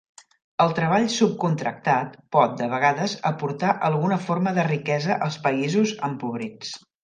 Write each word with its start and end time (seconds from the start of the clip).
El 0.63 0.71
treball 0.77 1.03
subcontractat 1.15 2.15
pot, 2.37 2.57
de 2.63 2.71
vegades, 2.73 3.15
aportar 3.33 3.77
alguna 3.91 4.21
forma 4.31 4.57
de 4.59 4.67
riquesa 4.73 5.23
als 5.29 5.41
països 5.49 5.97
empobrits. 6.13 6.77